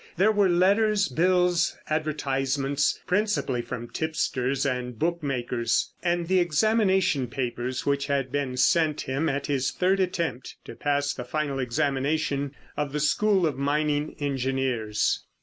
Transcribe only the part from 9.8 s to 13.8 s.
attempt to pass the final examination of the School of